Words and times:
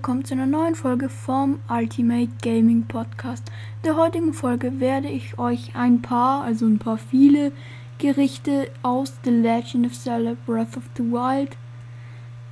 willkommen 0.00 0.24
zu 0.24 0.32
einer 0.32 0.46
neuen 0.46 0.74
Folge 0.74 1.10
vom 1.10 1.58
Ultimate 1.68 2.30
Gaming 2.40 2.84
Podcast. 2.84 3.46
In 3.48 3.82
der 3.84 3.96
heutigen 3.96 4.32
Folge 4.32 4.80
werde 4.80 5.08
ich 5.08 5.38
euch 5.38 5.76
ein 5.76 6.00
paar, 6.00 6.42
also 6.42 6.64
ein 6.64 6.78
paar 6.78 6.96
viele 6.96 7.52
Gerichte 7.98 8.70
aus 8.80 9.12
The 9.24 9.30
Legend 9.30 9.84
of 9.84 9.92
Zelda 9.92 10.36
Breath 10.46 10.78
of 10.78 10.84
the 10.96 11.02
Wild 11.02 11.54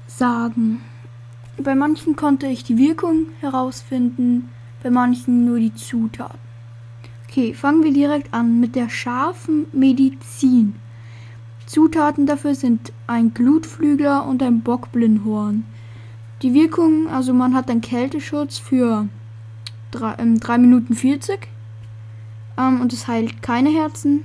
sagen. 0.06 0.82
Bei 1.56 1.74
manchen 1.74 2.16
konnte 2.16 2.48
ich 2.48 2.64
die 2.64 2.77
Wirkung 2.77 3.29
herausfinden, 3.41 4.51
bei 4.83 4.91
manchen 4.91 5.46
nur 5.46 5.59
die 5.59 5.74
Zutaten. 5.74 6.38
Okay, 7.30 7.55
fangen 7.55 7.83
wir 7.83 7.95
direkt 7.95 8.34
an 8.34 8.60
mit 8.60 8.77
der 8.77 8.91
scharfen 8.91 9.65
Medizin. 9.73 10.74
Zutaten 11.65 12.27
dafür 12.27 12.55
sind 12.55 12.92
ein 13.06 13.33
Glutflügler 13.33 14.27
und 14.27 14.42
ein 14.42 14.60
Bockblindhorn. 14.60 15.65
Die 16.42 16.55
Wirkung, 16.55 17.09
also 17.09 17.34
man 17.34 17.55
hat 17.55 17.69
einen 17.69 17.80
Kälteschutz 17.80 18.59
für 18.59 19.09
3, 19.91 20.15
ähm, 20.19 20.38
3 20.38 20.59
Minuten 20.59 20.95
40 20.95 21.48
ähm, 22.56 22.80
und 22.80 22.92
es 22.92 23.09
heilt 23.09 23.42
keine 23.42 23.70
Herzen. 23.70 24.24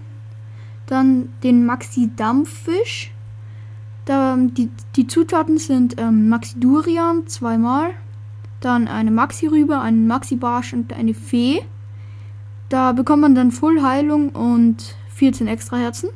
Dann 0.86 1.30
den 1.41 1.66
Maxi 1.66 2.12
Dampffisch. 2.16 3.12
Da, 4.05 4.36
die, 4.38 4.70
die 4.95 5.08
Zutaten 5.08 5.58
sind 5.58 5.95
ähm, 5.98 6.30
Maxi 6.30 6.59
Durian 6.59 7.26
zweimal, 7.27 7.91
dann 8.59 8.88
eine 8.88 9.11
Maxi 9.11 9.48
Rübe, 9.48 9.80
einen 9.80 10.08
Maxi 10.08 10.36
Barsch 10.36 10.73
und 10.73 10.91
eine 10.94 11.14
Fee. 11.14 11.61
Da 12.70 12.91
bekommt 12.91 13.22
man 13.22 13.34
dann 13.34 13.52
Full 13.52 13.81
Heilung 13.81 14.30
und 14.30 14.95
14 15.09 15.47
extra 15.47 15.78
Herzen. 15.78 16.09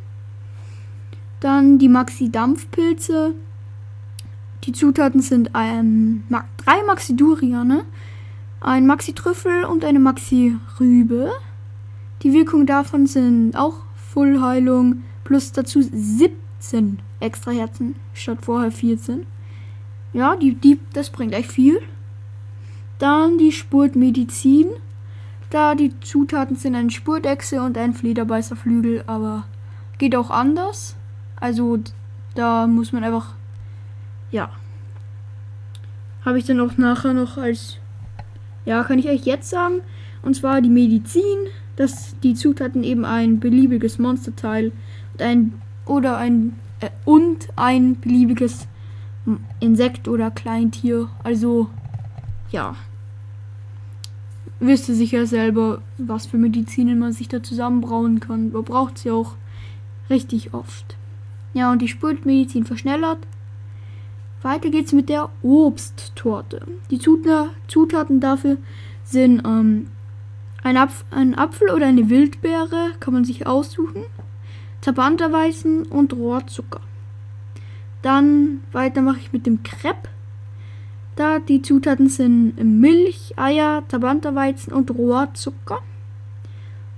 Dann 1.39 1.77
die 1.77 1.89
Maxi 1.89 2.29
Dampfpilze. 2.29 3.33
Die 4.67 4.73
Zutaten 4.73 5.21
sind 5.21 5.55
ein, 5.55 6.25
drei 6.57 6.83
Maxi 6.85 7.15
Duriane, 7.15 7.85
ein 8.59 8.85
Maxi 8.85 9.13
Trüffel 9.13 9.63
und 9.63 9.85
eine 9.85 9.99
Maxi 9.99 10.57
Rübe. 10.77 11.31
Die 12.21 12.33
Wirkung 12.33 12.65
davon 12.65 13.07
sind 13.07 13.55
auch 13.55 13.75
Full 13.95 14.41
Heilung 14.41 15.03
plus 15.23 15.53
dazu 15.53 15.81
17 15.81 16.99
extra 17.21 17.51
Herzen 17.51 17.95
statt 18.13 18.39
vorher 18.41 18.73
14. 18.73 19.25
Ja, 20.11 20.35
die, 20.35 20.55
die, 20.55 20.81
das 20.91 21.11
bringt 21.11 21.33
echt 21.33 21.49
viel. 21.49 21.79
Dann 22.99 23.37
die 23.37 23.53
Spurtmedizin. 23.53 24.67
Da 25.49 25.75
die 25.75 25.97
Zutaten 26.01 26.57
sind 26.57 26.75
ein 26.75 26.89
Spurtechse 26.89 27.61
und 27.61 27.77
ein 27.77 27.93
Flederbeißerflügel, 27.93 29.05
aber 29.07 29.45
geht 29.97 30.13
auch 30.13 30.29
anders. 30.29 30.97
Also 31.37 31.79
da 32.35 32.67
muss 32.67 32.91
man 32.91 33.05
einfach 33.05 33.33
ja. 34.31 34.49
Habe 36.25 36.39
ich 36.39 36.45
dann 36.45 36.59
auch 36.59 36.77
nachher 36.77 37.13
noch 37.13 37.37
als. 37.37 37.77
Ja, 38.65 38.83
kann 38.83 38.99
ich 38.99 39.07
euch 39.07 39.25
jetzt 39.25 39.49
sagen. 39.49 39.81
Und 40.21 40.35
zwar 40.35 40.61
die 40.61 40.69
Medizin, 40.69 41.47
dass 41.77 42.19
die 42.19 42.33
Zutaten 42.33 42.83
eben 42.83 43.05
ein 43.05 43.39
beliebiges 43.39 43.97
Monsterteil 43.97 44.73
und 45.13 45.21
ein 45.21 45.61
oder 45.85 46.17
ein 46.17 46.59
äh, 46.81 46.89
und 47.05 47.47
ein 47.55 47.99
beliebiges 47.99 48.67
Insekt 49.59 50.07
oder 50.07 50.31
Kleintier. 50.31 51.09
Also 51.23 51.69
ja. 52.51 52.75
Wisst 54.59 54.89
ihr 54.89 54.95
sicher 54.95 55.27
selber, 55.27 55.81
was 55.97 56.25
für 56.25 56.37
Medizinen 56.37 56.97
man 56.97 57.13
sich 57.13 57.27
da 57.27 57.43
zusammenbrauen 57.43 58.19
kann. 58.19 58.51
Man 58.51 58.63
braucht 58.63 58.97
sie 58.97 59.11
auch 59.11 59.35
richtig 60.09 60.53
oft. 60.53 60.97
Ja, 61.53 61.71
und 61.71 61.81
die 61.81 61.87
Spurtmedizin 61.87 62.65
verschnellert 62.65 63.19
weiter 64.41 64.69
geht's 64.69 64.93
mit 64.93 65.09
der 65.09 65.29
Obsttorte. 65.41 66.65
Die 66.91 66.99
Zutaten 66.99 68.19
dafür 68.19 68.57
sind 69.03 69.45
ähm, 69.45 69.87
ein, 70.63 70.77
Apf 70.77 71.05
ein 71.11 71.37
Apfel 71.37 71.69
oder 71.69 71.87
eine 71.87 72.09
Wildbeere, 72.09 72.91
kann 72.99 73.13
man 73.13 73.25
sich 73.25 73.47
aussuchen. 73.47 74.03
Tabanterweißen 74.81 75.85
und 75.87 76.13
Rohrzucker. 76.13 76.81
Dann 78.01 78.61
weiter 78.71 79.01
mache 79.01 79.19
ich 79.19 79.33
mit 79.33 79.45
dem 79.45 79.63
Crepe. 79.63 80.09
Da 81.15 81.39
die 81.39 81.63
Zutaten 81.63 82.09
sind 82.09 82.55
Milch, 82.63 83.33
Eier, 83.37 83.83
Tabanterweizen 83.87 84.71
und 84.71 84.91
Rohrzucker. 84.91 85.79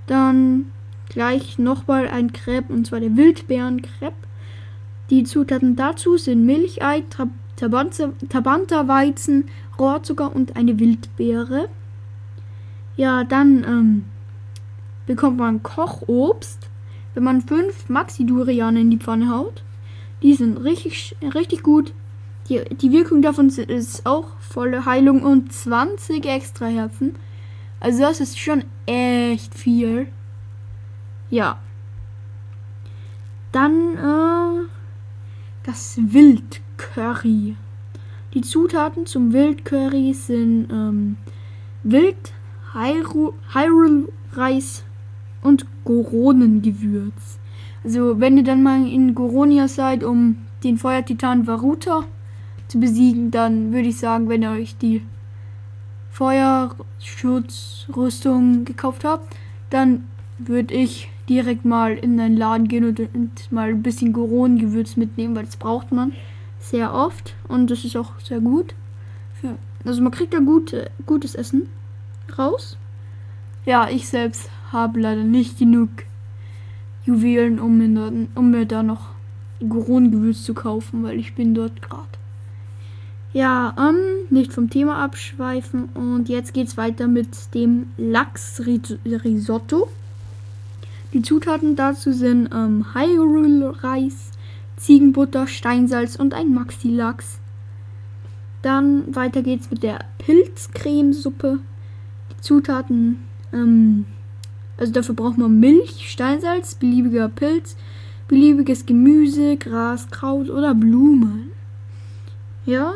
Dann 0.06 0.70
gleich 1.08 1.58
nochmal 1.58 2.06
ein 2.06 2.32
Crepe 2.32 2.72
und 2.72 2.86
zwar 2.86 3.00
der 3.00 3.16
Wildbeerencrepe. 3.16 4.29
Die 5.10 5.24
Zutaten 5.24 5.74
dazu 5.74 6.16
sind 6.16 6.46
Milchei, 6.46 7.02
Tabanta-Weizen, 7.56 9.50
Rohrzucker 9.78 10.34
und 10.34 10.56
eine 10.56 10.78
Wildbeere. 10.78 11.68
Ja, 12.96 13.24
dann 13.24 13.64
ähm, 13.64 14.04
bekommt 15.06 15.38
man 15.38 15.62
Kochobst, 15.64 16.68
wenn 17.14 17.24
man 17.24 17.40
fünf 17.40 17.88
Maxi-Duriane 17.88 18.80
in 18.80 18.90
die 18.90 18.98
Pfanne 18.98 19.30
haut. 19.30 19.64
Die 20.22 20.34
sind 20.34 20.58
richtig, 20.58 21.16
richtig 21.34 21.64
gut. 21.64 21.92
Die, 22.48 22.62
die 22.76 22.92
Wirkung 22.92 23.22
davon 23.22 23.48
ist 23.48 24.06
auch 24.06 24.28
volle 24.38 24.84
Heilung 24.84 25.22
und 25.22 25.52
20 25.52 26.24
extra 26.26 26.66
Herzen. 26.66 27.16
Also 27.80 28.02
das 28.02 28.20
ist 28.20 28.38
schon 28.38 28.64
echt 28.86 29.54
viel. 29.54 30.06
Ja. 31.30 31.58
Dann, 33.52 33.96
äh, 33.96 34.79
das 35.70 35.98
Wildcurry. 36.02 37.54
Die 38.34 38.40
Zutaten 38.40 39.06
zum 39.06 39.32
Wildcurry 39.32 40.12
sind 40.14 40.66
ähm, 40.68 41.16
Wild, 41.84 42.32
Hyrule-Reis 42.74 44.82
und 45.42 45.64
Goronengewürz. 45.84 47.38
Also 47.84 48.18
wenn 48.18 48.36
ihr 48.36 48.42
dann 48.42 48.64
mal 48.64 48.84
in 48.84 49.14
Goronia 49.14 49.68
seid, 49.68 50.02
um 50.02 50.38
den 50.64 50.76
Feuertitan 50.76 51.46
Varuta 51.46 52.02
zu 52.66 52.80
besiegen, 52.80 53.30
dann 53.30 53.72
würde 53.72 53.90
ich 53.90 53.98
sagen, 53.98 54.28
wenn 54.28 54.42
ihr 54.42 54.50
euch 54.50 54.76
die 54.76 55.02
Feuerschutzrüstung 56.10 58.64
gekauft 58.64 59.04
habt, 59.04 59.36
dann 59.70 60.08
würde 60.46 60.74
ich 60.74 61.08
direkt 61.28 61.64
mal 61.64 61.96
in 61.96 62.18
einen 62.18 62.36
Laden 62.36 62.68
gehen 62.68 62.84
und, 62.84 63.00
und 63.00 63.52
mal 63.52 63.68
ein 63.68 63.82
bisschen 63.82 64.12
Goronengewürz 64.12 64.96
mitnehmen, 64.96 65.36
weil 65.36 65.44
das 65.44 65.56
braucht 65.56 65.92
man 65.92 66.12
sehr 66.58 66.92
oft 66.92 67.34
und 67.48 67.70
das 67.70 67.84
ist 67.84 67.96
auch 67.96 68.18
sehr 68.20 68.40
gut. 68.40 68.74
Für, 69.40 69.56
also 69.84 70.02
man 70.02 70.12
kriegt 70.12 70.34
da 70.34 70.38
gut, 70.38 70.74
gutes 71.06 71.34
Essen 71.34 71.68
raus. 72.36 72.76
Ja, 73.64 73.88
ich 73.88 74.08
selbst 74.08 74.50
habe 74.72 75.00
leider 75.00 75.24
nicht 75.24 75.58
genug 75.58 75.90
Juwelen, 77.04 77.58
um 77.58 77.78
mir, 77.78 78.12
um 78.34 78.50
mir 78.50 78.66
da 78.66 78.82
noch 78.82 79.10
Goronengewürz 79.66 80.44
zu 80.44 80.54
kaufen, 80.54 81.02
weil 81.02 81.18
ich 81.18 81.34
bin 81.34 81.54
dort 81.54 81.82
gerade. 81.82 82.08
Ja, 83.32 83.74
ähm, 83.78 84.26
nicht 84.30 84.52
vom 84.52 84.70
Thema 84.70 84.96
abschweifen 84.96 85.84
und 85.94 86.28
jetzt 86.28 86.52
geht's 86.52 86.76
weiter 86.76 87.06
mit 87.06 87.54
dem 87.54 87.92
Lachs-Risotto. 87.96 89.88
Die 91.12 91.22
Zutaten 91.22 91.74
dazu 91.74 92.12
sind 92.12 92.50
ähm, 92.52 92.86
Hyrule-Reis, 92.94 94.30
Ziegenbutter, 94.76 95.46
Steinsalz 95.46 96.16
und 96.16 96.34
ein 96.34 96.54
Maxi-Lachs. 96.54 97.40
Dann 98.62 99.14
weiter 99.14 99.42
geht's 99.42 99.70
mit 99.70 99.82
der 99.82 100.00
Pilzcremesuppe. 100.18 101.58
Die 102.30 102.40
Zutaten, 102.40 103.24
ähm, 103.52 104.06
also 104.76 104.92
dafür 104.92 105.14
braucht 105.14 105.38
man 105.38 105.58
Milch, 105.58 106.10
Steinsalz, 106.10 106.76
beliebiger 106.76 107.28
Pilz, 107.28 107.76
beliebiges 108.28 108.86
Gemüse, 108.86 109.56
Gras, 109.56 110.08
Kraut 110.10 110.48
oder 110.48 110.74
Blumen. 110.74 111.50
Ja. 112.66 112.92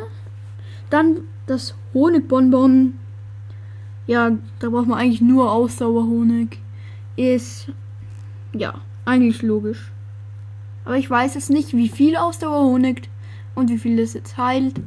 Dann 0.91 1.23
das 1.47 1.75
Honigbonbon. 1.93 2.95
Ja, 4.07 4.37
da 4.61 4.69
braucht 4.69 4.87
man 4.87 4.99
eigentlich 4.99 5.21
nur 5.21 5.51
Ausdauerhonig. 5.51 6.59
Ist 7.17 7.69
ja, 8.55 8.75
eigentlich 9.05 9.43
logisch. 9.43 9.91
Aber 10.85 10.97
ich 10.97 11.09
weiß 11.09 11.37
es 11.37 11.49
nicht, 11.49 11.75
wie 11.75 11.89
viel 11.89 12.17
Ausdauer 12.17 12.65
honigt 12.65 13.09
und 13.55 13.71
wie 13.71 13.79
viel 13.79 13.99
es 13.99 14.15
jetzt 14.15 14.37
heilt. 14.37 14.81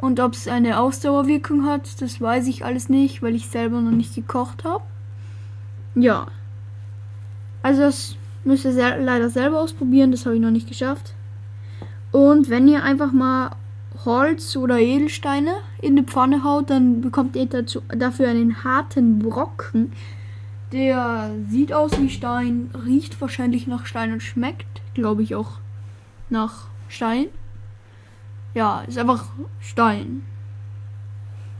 Und 0.00 0.20
ob 0.20 0.32
es 0.32 0.48
eine 0.48 0.78
Ausdauerwirkung 0.78 1.66
hat, 1.66 2.00
das 2.00 2.20
weiß 2.20 2.46
ich 2.46 2.64
alles 2.64 2.88
nicht, 2.88 3.22
weil 3.22 3.34
ich 3.34 3.48
selber 3.48 3.80
noch 3.80 3.90
nicht 3.90 4.14
gekocht 4.14 4.64
habe. 4.64 4.82
Ja. 5.94 6.26
Also 7.62 7.82
das 7.82 8.16
müsst 8.44 8.64
ihr 8.64 8.72
sel 8.72 9.02
leider 9.02 9.28
selber 9.28 9.60
ausprobieren, 9.60 10.10
das 10.10 10.24
habe 10.24 10.36
ich 10.36 10.40
noch 10.40 10.50
nicht 10.50 10.68
geschafft. 10.68 11.14
Und 12.12 12.48
wenn 12.48 12.66
ihr 12.66 12.82
einfach 12.82 13.12
mal 13.12 13.50
Holz 14.04 14.56
oder 14.56 14.78
Edelsteine 14.78 15.52
in 15.82 15.96
die 15.96 16.02
Pfanne 16.02 16.42
haut, 16.42 16.70
dann 16.70 17.02
bekommt 17.02 17.36
ihr 17.36 17.46
dazu, 17.46 17.82
dafür 17.88 18.28
einen 18.28 18.64
harten 18.64 19.18
Brocken, 19.18 19.92
der 20.72 21.30
sieht 21.48 21.72
aus 21.72 22.00
wie 22.00 22.10
Stein, 22.10 22.70
riecht 22.86 23.20
wahrscheinlich 23.20 23.66
nach 23.66 23.86
Stein 23.86 24.12
und 24.12 24.22
schmeckt, 24.22 24.82
glaube 24.94 25.22
ich, 25.22 25.34
auch 25.34 25.58
nach 26.28 26.68
Stein. 26.88 27.26
Ja, 28.54 28.82
ist 28.82 28.98
einfach 28.98 29.26
Stein. 29.60 30.22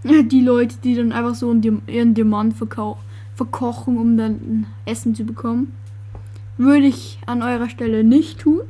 Die 0.04 0.40
Leute, 0.40 0.76
die 0.82 0.94
dann 0.94 1.12
einfach 1.12 1.34
so 1.34 1.52
ihren 1.52 2.14
Diamant 2.14 2.54
verkochen, 2.54 3.98
um 3.98 4.16
dann 4.16 4.66
Essen 4.86 5.14
zu 5.14 5.24
bekommen. 5.24 5.74
Würde 6.56 6.86
ich 6.86 7.18
an 7.26 7.42
eurer 7.42 7.68
Stelle 7.68 8.04
nicht 8.04 8.40
tun. 8.40 8.60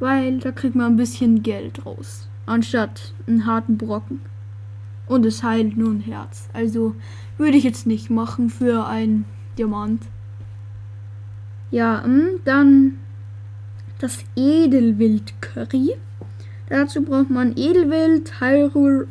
Weil 0.00 0.38
da 0.38 0.50
kriegt 0.50 0.74
man 0.74 0.92
ein 0.92 0.96
bisschen 0.96 1.42
Geld 1.42 1.86
raus. 1.86 2.28
Anstatt 2.46 3.14
einen 3.26 3.46
harten 3.46 3.78
Brocken. 3.78 4.20
Und 5.06 5.26
es 5.26 5.42
heilt 5.42 5.76
nur 5.76 5.90
ein 5.90 6.00
Herz. 6.00 6.48
Also 6.52 6.94
würde 7.36 7.56
ich 7.56 7.64
jetzt 7.64 7.86
nicht 7.86 8.10
machen 8.10 8.50
für 8.50 8.86
ein 8.86 9.24
Diamant. 9.58 10.02
Ja, 11.70 12.02
hm, 12.04 12.40
dann 12.44 12.98
das 13.98 14.18
Edelwild 14.36 15.34
Curry. 15.40 15.94
Dazu 16.68 17.02
braucht 17.02 17.30
man 17.30 17.56
Edelwild, 17.56 18.40
Hyrule, 18.40 19.08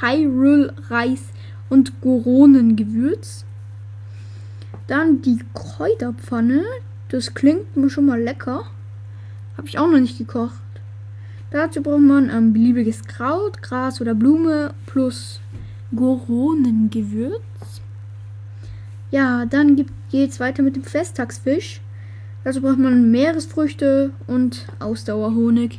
Hyrule 0.00 0.74
Reis 0.88 1.20
und 1.68 2.00
Goronengewürz. 2.00 3.44
Dann 4.86 5.22
die 5.22 5.38
Kräuterpfanne. 5.54 6.62
Das 7.08 7.34
klingt 7.34 7.76
mir 7.76 7.90
schon 7.90 8.06
mal 8.06 8.20
lecker. 8.20 8.64
Habe 9.56 9.68
ich 9.68 9.78
auch 9.78 9.90
noch 9.90 10.00
nicht 10.00 10.18
gekocht. 10.18 10.60
Dazu 11.52 11.82
braucht 11.82 12.00
man 12.00 12.30
ein 12.30 12.38
ähm, 12.38 12.52
beliebiges 12.54 13.04
Kraut, 13.04 13.60
Gras 13.60 14.00
oder 14.00 14.14
Blume 14.14 14.72
plus 14.86 15.38
Goronengewürz. 15.94 17.42
Ja, 19.10 19.44
dann 19.44 19.76
geht 19.76 20.30
es 20.30 20.40
weiter 20.40 20.62
mit 20.62 20.76
dem 20.76 20.84
Festtagsfisch. 20.84 21.82
Dazu 22.42 22.62
braucht 22.62 22.78
man 22.78 23.10
Meeresfrüchte 23.10 24.12
und 24.26 24.64
Ausdauerhonig. 24.78 25.78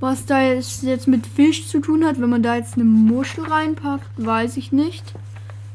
Was 0.00 0.24
da 0.24 0.40
jetzt 0.42 1.08
mit 1.08 1.26
Fisch 1.26 1.68
zu 1.68 1.80
tun 1.80 2.06
hat, 2.06 2.18
wenn 2.18 2.30
man 2.30 2.42
da 2.42 2.56
jetzt 2.56 2.76
eine 2.76 2.84
Muschel 2.84 3.44
reinpackt, 3.44 4.08
weiß 4.16 4.56
ich 4.56 4.72
nicht. 4.72 5.12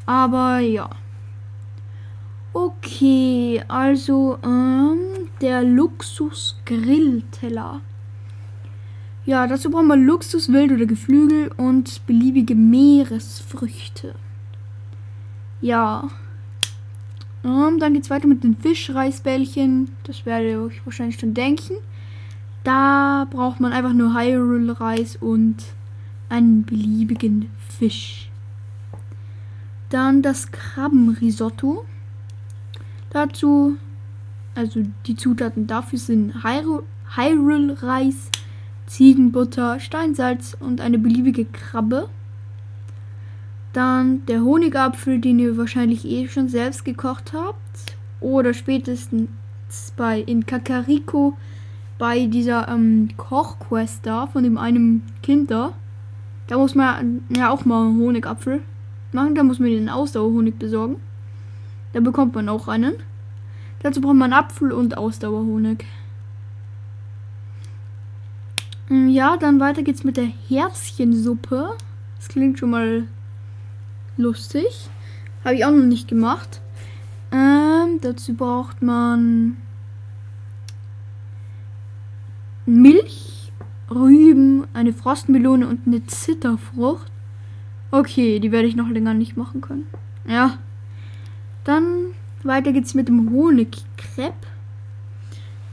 Aber 0.07 0.57
ja. 0.57 0.89
Okay, 2.53 3.61
also 3.67 4.39
ähm, 4.43 4.97
der 5.41 5.61
Luxus-Grillteller. 5.63 7.81
Ja, 9.25 9.47
dazu 9.47 9.69
brauchen 9.69 9.87
wir 9.87 9.95
Luxus, 9.95 10.51
Wild 10.51 10.73
oder 10.73 10.85
Geflügel 10.85 11.49
und 11.55 12.05
beliebige 12.05 12.55
Meeresfrüchte. 12.55 14.15
Ja. 15.61 16.09
Um, 17.41 17.79
dann 17.79 17.95
es 17.95 18.09
weiter 18.09 18.27
mit 18.27 18.43
den 18.43 18.57
Fischreisbällchen. 18.57 19.91
Das 20.03 20.25
werdet 20.25 20.51
ihr 20.51 20.61
euch 20.61 20.85
wahrscheinlich 20.85 21.19
schon 21.19 21.33
denken. 21.33 21.73
Da 22.65 23.25
braucht 23.29 23.61
man 23.61 23.71
einfach 23.71 23.93
nur 23.93 24.13
Hyrule-Reis 24.13 25.17
und 25.17 25.55
einen 26.27 26.63
beliebigen 26.63 27.49
Fisch. 27.77 28.29
Dann 29.89 30.21
das 30.21 30.51
Krabbenrisotto. 30.51 31.85
Dazu, 33.09 33.77
also 34.55 34.81
die 35.05 35.15
Zutaten 35.15 35.67
dafür 35.67 35.99
sind 35.99 36.33
Hyrule-Reis, 36.43 38.29
Ziegenbutter, 38.87 39.79
Steinsalz 39.79 40.55
und 40.59 40.81
eine 40.81 40.99
beliebige 40.99 41.45
Krabbe. 41.45 42.09
Dann 43.73 44.25
der 44.27 44.43
Honigapfel, 44.43 45.19
den 45.19 45.39
ihr 45.39 45.57
wahrscheinlich 45.57 46.05
eh 46.05 46.27
schon 46.27 46.47
selbst 46.47 46.85
gekocht 46.85 47.33
habt. 47.33 47.95
Oder 48.19 48.53
spätestens 48.53 49.29
bei 49.97 50.19
in 50.19 50.45
Kakariko 50.45 51.35
bei 51.97 52.25
dieser 52.27 52.67
ähm, 52.67 53.09
Kochquest 53.17 54.05
da 54.05 54.27
von 54.27 54.43
dem 54.43 54.57
einen 54.57 55.03
Kind 55.21 55.51
da. 55.51 55.73
Da 56.47 56.57
muss 56.57 56.75
man 56.75 57.23
ja 57.35 57.49
auch 57.49 57.65
mal 57.65 57.87
einen 57.87 57.99
Honigapfel 57.99 58.61
machen. 59.11 59.35
Da 59.35 59.43
muss 59.43 59.59
man 59.59 59.69
den 59.69 59.89
Ausdauerhonig 59.89 60.55
besorgen. 60.55 60.97
Da 61.93 61.99
bekommt 61.99 62.35
man 62.35 62.49
auch 62.49 62.67
einen. 62.67 62.93
Dazu 63.81 64.01
braucht 64.01 64.15
man 64.15 64.33
Apfel 64.33 64.71
und 64.71 64.97
Ausdauerhonig. 64.97 65.85
Mm, 68.89 69.09
ja, 69.09 69.37
dann 69.37 69.59
weiter 69.59 69.83
geht's 69.83 70.03
mit 70.03 70.17
der 70.17 70.31
Herzchensuppe. 70.49 71.75
Das 72.17 72.27
klingt 72.27 72.59
schon 72.59 72.71
mal 72.71 73.07
lustig. 74.17 74.89
Habe 75.43 75.55
ich 75.55 75.65
auch 75.65 75.71
noch 75.71 75.85
nicht 75.85 76.07
gemacht. 76.07 76.61
Ähm, 77.31 77.99
dazu 78.01 78.33
braucht 78.33 78.81
man 78.81 79.57
Milch, 82.65 83.51
Rüben, 83.89 84.65
eine 84.73 84.93
Frostmelone 84.93 85.67
und 85.67 85.85
eine 85.85 86.05
Zitterfrucht. 86.05 87.11
Okay, 87.91 88.39
die 88.39 88.51
werde 88.51 88.67
ich 88.67 88.75
noch 88.75 88.89
länger 88.89 89.13
nicht 89.13 89.37
machen 89.37 89.61
können. 89.61 89.87
Ja. 90.27 90.57
Dann 91.63 91.85
weiter 92.43 92.71
geht's 92.71 92.93
mit 92.93 93.07
dem 93.07 93.31
Honigcrepe. 93.31 94.52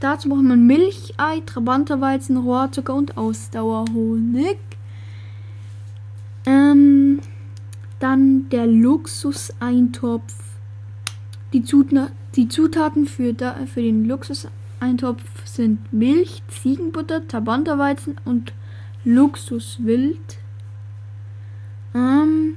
Dazu 0.01 0.29
braucht 0.29 0.41
man 0.41 0.65
Milch, 0.65 1.13
Ei, 1.17 1.41
Trabanterweizen, 1.45 2.35
Rohrzucker 2.35 2.95
und 2.95 3.17
Ausdauerhonig. 3.17 4.57
Ähm, 6.47 7.21
dann 7.99 8.49
der 8.49 8.65
Luxuseintopf. 8.65 10.33
Die, 11.53 11.63
Zutna 11.63 12.09
die 12.35 12.47
Zutaten 12.47 13.05
für, 13.05 13.33
da, 13.33 13.55
für 13.71 13.83
den 13.83 14.05
Luxuseintopf 14.05 15.21
sind 15.45 15.93
Milch, 15.93 16.41
Ziegenbutter, 16.47 17.27
Trabanterweizen 17.27 18.15
und 18.25 18.53
Luxuswild. 19.05 20.39
Ähm, 21.93 22.55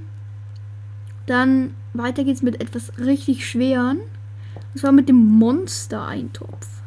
dann 1.26 1.74
weiter 1.92 2.24
geht's 2.24 2.40
mit 2.40 2.62
etwas 2.62 2.98
richtig 2.98 3.46
schweren. 3.46 3.98
Und 4.72 4.80
zwar 4.80 4.92
mit 4.92 5.10
dem 5.10 5.26
Monster-Eintopf. 5.38 6.83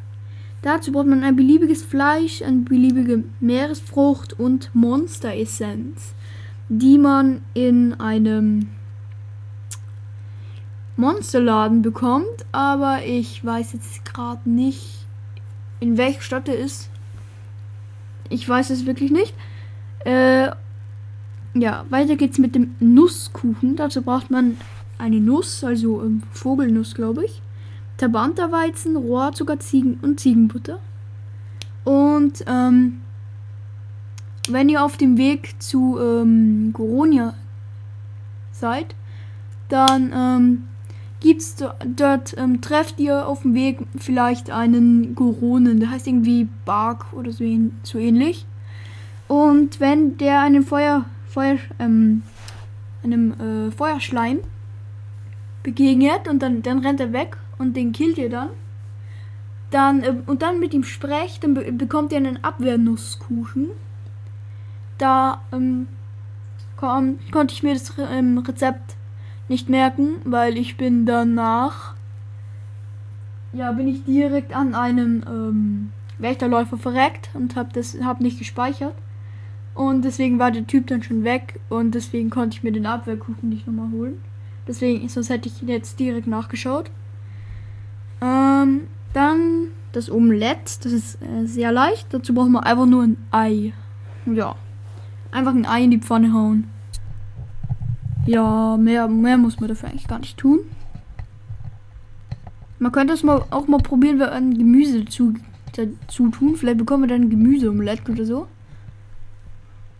Dazu 0.61 0.91
braucht 0.91 1.07
man 1.07 1.23
ein 1.23 1.35
beliebiges 1.35 1.83
Fleisch, 1.83 2.41
eine 2.41 2.57
beliebige 2.59 3.23
Meeresfrucht 3.39 4.39
und 4.39 4.69
Monsteressenz, 4.73 6.13
die 6.67 6.97
man 6.97 7.41
in 7.53 7.93
einem 7.99 8.69
Monsterladen 10.97 11.83
bekommt, 11.83 12.45
aber 12.51 13.05
ich 13.05 13.45
weiß 13.45 13.73
jetzt 13.73 14.03
gerade 14.03 14.49
nicht, 14.49 15.05
in 15.79 15.97
welcher 15.97 16.21
Stadt 16.21 16.49
er 16.49 16.57
ist. 16.57 16.89
Ich 18.29 18.49
weiß 18.49 18.71
es 18.71 18.85
wirklich 18.87 19.11
nicht. 19.11 19.33
Äh, 20.05 20.49
ja, 21.53 21.85
weiter 21.89 22.15
geht's 22.15 22.39
mit 22.39 22.55
dem 22.55 22.75
Nusskuchen. 22.79 23.75
Dazu 23.75 24.01
braucht 24.01 24.31
man 24.31 24.57
eine 24.97 25.19
Nuss, 25.19 25.63
also 25.63 26.01
ähm, 26.01 26.23
Vogelnuss, 26.31 26.95
glaube 26.95 27.25
ich. 27.25 27.41
Tabanterweizen, 27.97 28.95
Rohrzucker, 28.95 29.59
Ziegen 29.59 29.99
und 30.01 30.19
Ziegenbutter. 30.19 30.79
Und 31.83 32.43
ähm, 32.47 33.01
wenn 34.49 34.69
ihr 34.69 34.83
auf 34.83 34.97
dem 34.97 35.17
Weg 35.17 35.61
zu 35.61 35.99
ähm, 35.99 36.71
Goronia 36.73 37.33
seid, 38.51 38.95
dann 39.69 40.11
ähm, 40.13 40.67
gibt's 41.19 41.55
dort 41.85 42.35
ähm, 42.37 42.61
trefft 42.61 42.99
ihr 42.99 43.27
auf 43.27 43.41
dem 43.41 43.53
Weg 43.53 43.79
vielleicht 43.97 44.51
einen 44.51 45.15
Goronen, 45.15 45.79
der 45.79 45.91
heißt 45.91 46.07
irgendwie 46.07 46.47
Bark 46.65 47.13
oder 47.13 47.31
so, 47.31 47.43
so 47.83 47.97
ähnlich. 47.97 48.45
Und 49.27 49.79
wenn 49.79 50.17
der 50.17 50.41
einen 50.41 50.63
Feuer, 50.63 51.05
Feuer, 51.27 51.57
ähm, 51.79 52.23
einem 53.03 53.67
äh, 53.67 53.71
Feuerschleim 53.71 54.39
begegnet 55.63 56.27
und 56.29 56.41
dann, 56.41 56.61
dann 56.61 56.79
rennt 56.79 56.99
er 56.99 57.11
weg 57.11 57.37
und 57.57 57.75
den 57.75 57.91
killt 57.91 58.17
ihr 58.17 58.29
dann. 58.29 58.49
Dann, 59.71 60.03
äh, 60.03 60.13
und 60.25 60.41
dann 60.41 60.59
mit 60.59 60.73
ihm 60.73 60.83
sprecht, 60.83 61.43
dann 61.43 61.53
be 61.53 61.71
bekommt 61.71 62.11
ihr 62.11 62.17
einen 62.17 62.43
Abwehrnusskuchen. 62.43 63.67
Da 64.97 65.41
ähm, 65.51 65.87
kon 66.77 67.19
konnte 67.31 67.53
ich 67.53 67.63
mir 67.63 67.73
das 67.73 67.93
ähm, 68.11 68.37
Rezept 68.39 68.95
nicht 69.49 69.69
merken, 69.69 70.15
weil 70.23 70.57
ich 70.57 70.77
bin 70.77 71.05
danach, 71.05 71.95
ja, 73.53 73.71
bin 73.71 73.87
ich 73.87 74.03
direkt 74.03 74.55
an 74.55 74.75
einem 74.75 75.23
ähm, 75.27 75.91
Wächterläufer 76.17 76.77
verreckt 76.77 77.29
und 77.33 77.55
habe 77.55 77.69
das 77.73 77.97
hab 78.03 78.21
nicht 78.21 78.39
gespeichert. 78.39 78.95
Und 79.73 80.03
deswegen 80.03 80.39
war 80.39 80.51
der 80.51 80.65
Typ 80.65 80.87
dann 80.87 81.03
schon 81.03 81.23
weg 81.23 81.59
und 81.69 81.93
deswegen 81.93 82.31
konnte 82.31 82.57
ich 82.57 82.63
mir 82.63 82.71
den 82.71 82.87
Abwehrkuchen 82.87 83.49
nicht 83.49 83.67
nochmal 83.67 83.91
holen. 83.91 84.19
Deswegen, 84.67 85.07
sonst 85.07 85.29
hätte 85.29 85.47
ich 85.47 85.61
jetzt 85.61 85.99
direkt 85.99 86.27
nachgeschaut. 86.27 86.89
Ähm, 88.63 88.87
dann 89.13 89.67
das 89.91 90.09
Omelett. 90.09 90.83
Das 90.85 90.91
ist 90.91 91.21
äh, 91.21 91.45
sehr 91.45 91.71
leicht. 91.71 92.13
Dazu 92.13 92.33
braucht 92.33 92.49
man 92.49 92.63
einfach 92.63 92.85
nur 92.85 93.03
ein 93.03 93.17
Ei. 93.31 93.73
Ja. 94.25 94.55
Einfach 95.31 95.53
ein 95.53 95.65
Ei 95.65 95.83
in 95.83 95.91
die 95.91 95.99
Pfanne 95.99 96.33
hauen. 96.33 96.69
Ja, 98.25 98.77
mehr, 98.77 99.07
mehr 99.07 99.37
muss 99.37 99.59
man 99.59 99.69
dafür 99.69 99.89
eigentlich 99.89 100.07
gar 100.07 100.19
nicht 100.19 100.37
tun. 100.37 100.59
Man 102.79 102.91
könnte 102.91 103.13
es 103.13 103.23
mal 103.23 103.43
auch 103.49 103.67
mal 103.67 103.79
probieren, 103.79 104.19
wenn 104.19 104.29
ein 104.29 104.57
Gemüse 104.57 105.03
dazu, 105.03 105.33
dazu 105.75 106.29
tun. 106.29 106.55
Vielleicht 106.55 106.77
bekommen 106.77 107.03
wir 107.03 107.07
dann 107.07 107.23
ein 107.23 107.29
Gemüseomelett 107.29 108.07
oder 108.09 108.25
so. 108.25 108.47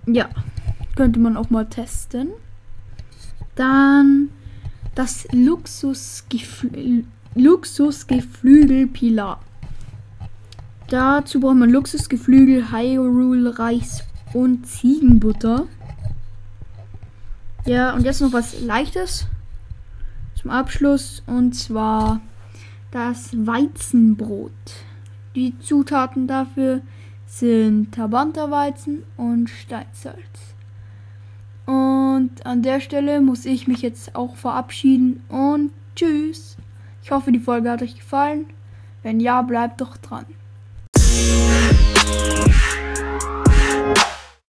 Ja. 0.06 0.30
könnte 0.96 1.20
man 1.20 1.38
auch 1.38 1.50
mal 1.50 1.66
testen. 1.66 2.30
Dann 3.56 4.30
das 4.94 5.28
Luxusgeflü 5.32 7.04
Luxusgeflügelpilar. 7.36 9.40
Dazu 10.90 11.40
braucht 11.40 11.58
man 11.58 11.70
Luxusgeflügel, 11.70 12.72
Hyrule, 12.72 13.60
Reis 13.60 14.04
und 14.34 14.66
Ziegenbutter. 14.66 15.68
Ja, 17.66 17.94
und 17.94 18.04
jetzt 18.04 18.22
noch 18.22 18.32
was 18.32 18.62
Leichtes 18.62 19.28
zum 20.36 20.52
Abschluss. 20.52 21.24
Und 21.28 21.54
zwar 21.54 22.22
das 22.92 23.32
Weizenbrot. 23.34 24.52
Die 25.36 25.60
Zutaten 25.60 26.28
dafür 26.28 26.82
sind 27.26 27.94
Tabanta-Weizen 27.94 29.04
und 29.18 29.50
Steinsalz. 29.50 30.56
Und 31.66 32.46
an 32.46 32.62
der 32.62 32.80
Stelle 32.80 33.20
muss 33.20 33.46
ich 33.46 33.68
mich 33.68 33.82
jetzt 33.82 34.16
auch 34.16 34.38
verabschieden 34.38 35.22
und 35.28 35.72
tschüss. 35.96 36.56
Ich 37.08 37.12
hoffe, 37.12 37.32
die 37.32 37.40
Folge 37.40 37.72
hat 37.72 37.82
euch 37.82 37.96
gefallen. 37.96 38.48
Wenn 39.02 39.22
ja, 39.22 39.42
bleibt 39.42 39.80
doch 39.80 39.96
dran. 39.96 40.26